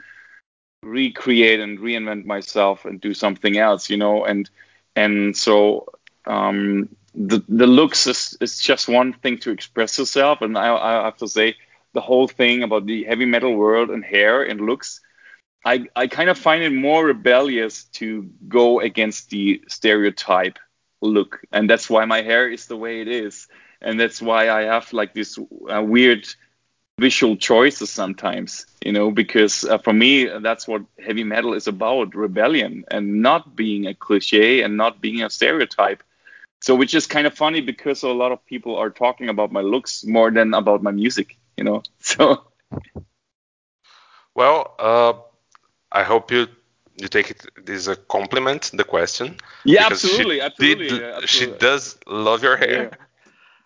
[0.84, 4.50] recreate and reinvent myself and do something else, you know, and
[4.96, 5.86] and so
[6.26, 11.04] um, the the looks is, is just one thing to express yourself, and I, I
[11.04, 11.56] have to say
[11.92, 15.00] the whole thing about the heavy metal world and hair and looks
[15.64, 20.58] I, I kind of find it more rebellious to go against the stereotype
[21.00, 21.40] look.
[21.52, 23.48] And that's why my hair is the way it is.
[23.80, 26.26] And that's why I have like this uh, weird
[26.98, 32.14] visual choices sometimes, you know, because uh, for me, that's what heavy metal is about
[32.14, 36.02] rebellion and not being a cliche and not being a stereotype.
[36.60, 39.60] So, which is kind of funny because a lot of people are talking about my
[39.60, 41.82] looks more than about my music, you know.
[42.00, 42.44] So,
[44.34, 45.12] well, uh,
[45.92, 46.46] I hope you
[46.96, 49.36] you take it as a compliment the question.
[49.64, 52.90] Yeah, absolutely, absolutely, did, absolutely, She does love your hair.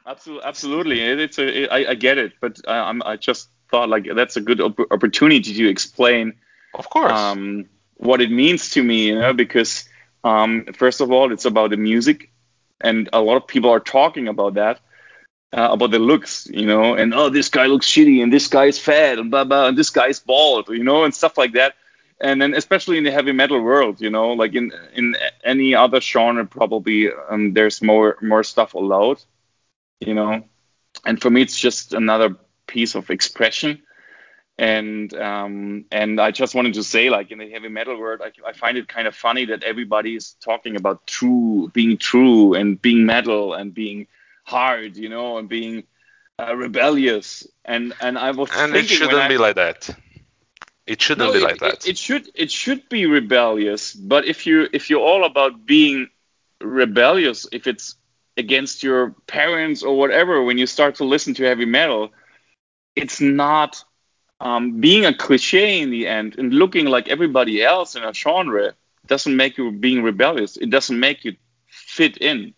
[0.09, 1.02] Absolutely.
[1.02, 4.36] It's a, it, I, I get it, but I, I'm, I just thought like that's
[4.36, 6.34] a good op- opportunity to explain.
[6.74, 7.12] Of course.
[7.12, 9.88] Um, what it means to me, you know, because
[10.24, 12.30] um, first of all, it's about the music,
[12.80, 14.80] and a lot of people are talking about that,
[15.52, 18.66] uh, about the looks, you know, and oh, this guy looks shitty, and this guy
[18.66, 21.52] is fat, and blah blah, and this guy is bald, you know, and stuff like
[21.52, 21.74] that.
[22.20, 26.00] And then especially in the heavy metal world, you know, like in in any other
[26.00, 29.22] genre, probably um, there's more more stuff allowed
[30.01, 30.44] you know.
[31.05, 32.36] And for me, it's just another
[32.66, 33.82] piece of expression.
[34.59, 38.32] And um, and I just wanted to say, like in the heavy metal world, I,
[38.49, 42.80] I find it kind of funny that everybody is talking about true, being true, and
[42.80, 44.09] being metal, and being
[44.44, 45.84] hard, you know, and being
[46.40, 47.46] uh, rebellious.
[47.64, 49.90] And and I was and thinking it shouldn't I, be like that.
[50.88, 51.86] It shouldn't no, be it, like that.
[51.86, 56.09] It, it should it should be rebellious, but if you if you're all about being
[56.61, 57.94] rebellious, if it's
[58.39, 62.11] against your parents or whatever when you start to listen to heavy metal
[62.97, 63.84] it's not
[64.41, 68.74] um, being a cliche in the end and looking like everybody else in a genre
[69.07, 70.57] doesn't make you being rebellious.
[70.57, 71.34] It doesn't make you
[71.66, 72.55] fit in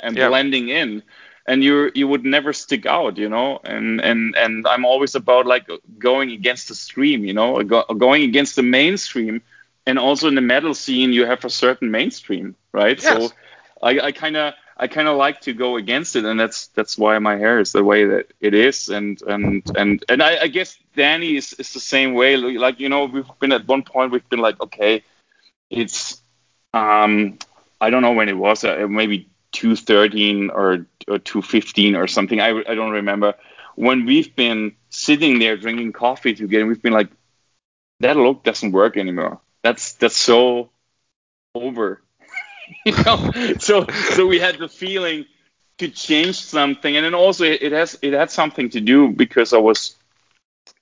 [0.00, 0.28] and yeah.
[0.28, 1.02] blending in.
[1.46, 3.58] And you you would never stick out you know?
[3.64, 7.62] And and and i'm always about like going against the stream you know?
[7.64, 9.42] Go, going against the mainstream.
[9.84, 13.02] And also in the metal scene you have a certain mainstream right?
[13.02, 13.30] Yes.
[13.30, 13.34] so
[13.82, 16.98] i, I kind of I kind of like to go against it, and that's that's
[16.98, 20.48] why my hair is the way that it is, and and and and I, I
[20.48, 22.36] guess Dani is, is the same way.
[22.36, 25.04] Like you know, we've been at one point we've been like, okay,
[25.70, 26.20] it's
[26.74, 27.38] um
[27.80, 32.40] I don't know when it was, uh, maybe 213 or or 215 or something.
[32.40, 33.34] I I don't remember
[33.76, 36.66] when we've been sitting there drinking coffee together.
[36.66, 37.10] We've been like,
[38.00, 39.38] that look doesn't work anymore.
[39.62, 40.70] That's that's so
[41.54, 42.02] over
[42.84, 45.26] you know, so so we had the feeling
[45.78, 49.58] to change something, and then also it has it had something to do because I
[49.58, 49.96] was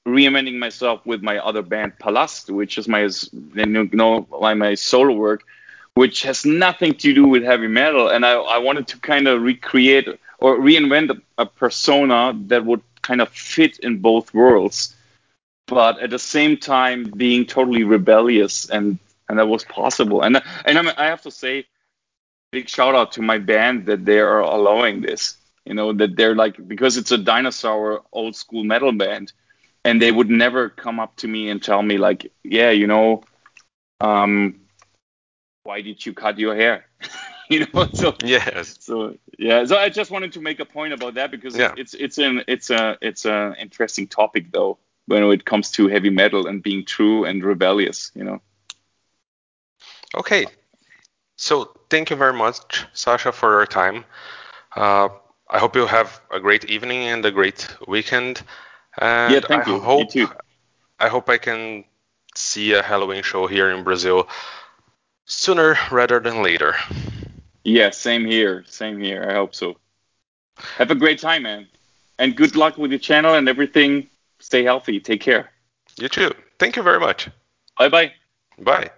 [0.06, 3.08] reinventing myself with my other band Palast, which is my
[3.54, 5.42] you know like my solo work,
[5.94, 9.42] which has nothing to do with heavy metal, and I I wanted to kind of
[9.42, 14.94] recreate or reinvent a, a persona that would kind of fit in both worlds
[15.70, 18.98] but at the same time being totally rebellious and
[19.30, 20.22] and that was possible.
[20.22, 21.64] And and I'm, i have to say
[22.50, 25.36] big shout out to my band that they are allowing this.
[25.64, 29.32] You know that they're like because it's a dinosaur old school metal band,
[29.84, 33.22] and they would never come up to me and tell me like, yeah, you know,
[34.00, 34.60] um,
[35.62, 36.86] why did you cut your hair?
[37.50, 38.78] you know, so yes.
[38.80, 41.74] So yeah, so I just wanted to make a point about that because yeah.
[41.76, 46.10] it's it's an it's a it's an interesting topic though when it comes to heavy
[46.10, 48.10] metal and being true and rebellious.
[48.14, 48.42] You know.
[50.16, 50.46] Okay,
[51.40, 54.04] so thank you very much, Sascha, for your time.
[54.76, 55.08] Uh,
[55.48, 58.42] I hope you have a great evening and a great weekend.
[58.98, 59.80] And yeah, thank I you.
[59.80, 60.32] Hope, you too.
[60.98, 61.84] I hope I can
[62.34, 64.28] see a Helloween show here in Brazil
[65.24, 66.76] sooner rather than later.
[67.64, 68.64] Yeah, same here.
[68.66, 69.26] Same here.
[69.28, 69.76] I hope so.
[70.76, 71.68] Have a great time, man.
[72.18, 74.10] And good luck with your channel and everything.
[74.40, 75.00] Stay healthy.
[75.00, 75.50] Take care.
[75.96, 76.32] You too.
[76.58, 77.30] Thank you very much.
[77.78, 78.12] Bye bye.
[78.58, 78.90] Bye.